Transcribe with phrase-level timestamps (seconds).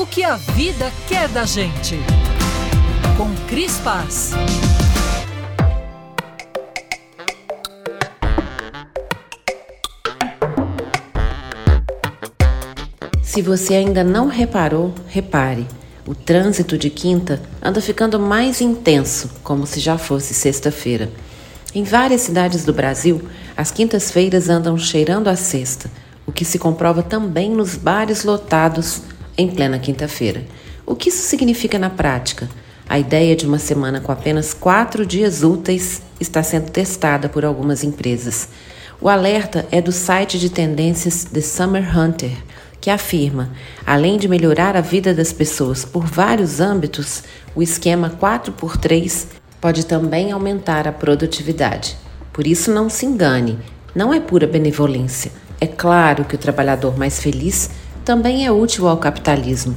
[0.00, 1.98] O que a vida quer da gente.
[3.16, 4.30] Com Cris Paz.
[13.24, 15.66] Se você ainda não reparou, repare.
[16.06, 21.10] O trânsito de quinta anda ficando mais intenso, como se já fosse sexta-feira.
[21.74, 25.90] Em várias cidades do Brasil, as quintas-feiras andam cheirando a sexta,
[26.24, 29.02] o que se comprova também nos bares lotados
[29.38, 30.44] em plena quinta-feira.
[30.84, 32.48] O que isso significa na prática?
[32.88, 37.84] A ideia de uma semana com apenas quatro dias úteis está sendo testada por algumas
[37.84, 38.48] empresas.
[39.00, 42.32] O alerta é do site de tendências The Summer Hunter
[42.80, 43.50] que afirma,
[43.84, 47.24] além de melhorar a vida das pessoas por vários âmbitos,
[47.54, 49.26] o esquema 4x3
[49.60, 51.96] pode também aumentar a produtividade.
[52.32, 53.58] Por isso, não se engane,
[53.94, 55.32] não é pura benevolência.
[55.60, 57.70] É claro que o trabalhador mais feliz
[58.08, 59.76] também é útil ao capitalismo.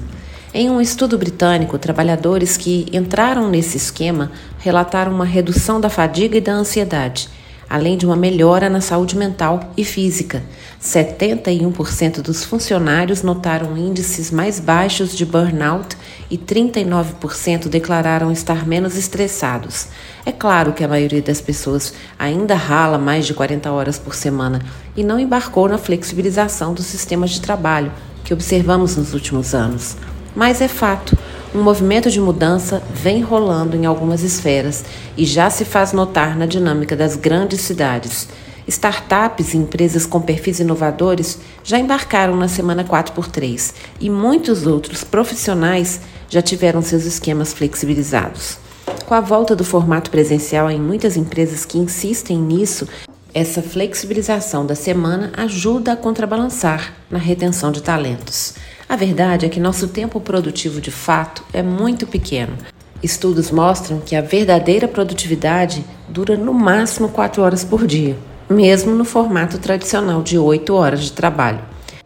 [0.54, 6.42] Em um estudo britânico, trabalhadores que entraram nesse esquema relataram uma redução da fadiga e
[6.42, 7.28] da ansiedade
[7.72, 10.44] além de uma melhora na saúde mental e física.
[10.84, 15.96] 71% dos funcionários notaram índices mais baixos de burnout
[16.30, 19.88] e 39% declararam estar menos estressados.
[20.26, 24.62] É claro que a maioria das pessoas ainda rala mais de 40 horas por semana
[24.94, 29.96] e não embarcou na flexibilização dos sistemas de trabalho que observamos nos últimos anos.
[30.36, 31.18] Mas é fato,
[31.54, 34.86] um movimento de mudança vem rolando em algumas esferas
[35.18, 38.30] e já se faz notar na dinâmica das grandes cidades.
[38.68, 46.00] Startups e empresas com perfis inovadores já embarcaram na semana 4x3 e muitos outros profissionais
[46.30, 48.58] já tiveram seus esquemas flexibilizados.
[49.06, 52.88] Com a volta do formato presencial em muitas empresas que insistem nisso,
[53.34, 58.56] essa flexibilização da semana ajuda a contrabalançar na retenção de talentos.
[58.88, 62.58] A verdade é que nosso tempo produtivo de fato é muito pequeno.
[63.02, 68.18] Estudos mostram que a verdadeira produtividade dura no máximo 4 horas por dia,
[68.50, 71.60] mesmo no formato tradicional de 8 horas de trabalho.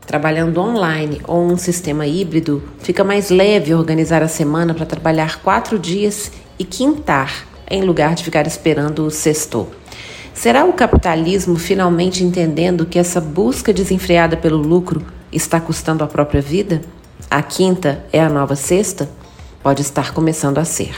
[0.05, 5.79] Trabalhando online ou um sistema híbrido, fica mais leve organizar a semana para trabalhar quatro
[5.79, 9.67] dias e quintar, em lugar de ficar esperando o sexto.
[10.35, 15.01] Será o capitalismo finalmente entendendo que essa busca desenfreada pelo lucro
[15.31, 16.81] está custando a própria vida?
[17.31, 19.09] A quinta é a nova sexta?
[19.63, 20.93] Pode estar começando a ser.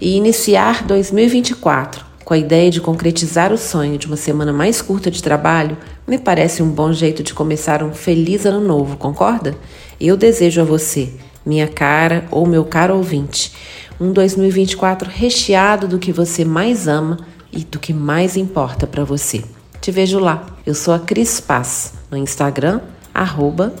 [0.00, 5.10] E iniciar 2024 com a ideia de concretizar o sonho de uma semana mais curta
[5.10, 5.76] de trabalho
[6.08, 9.54] me parece um bom jeito de começar um feliz ano novo, concorda?
[10.00, 11.12] Eu desejo a você,
[11.44, 13.52] minha cara ou meu caro ouvinte,
[14.00, 17.18] um 2024 recheado do que você mais ama
[17.52, 19.44] e do que mais importa para você.
[19.80, 20.46] Te vejo lá.
[20.66, 22.80] Eu sou a Cris Paz no Instagram
[23.14, 23.74] arroba.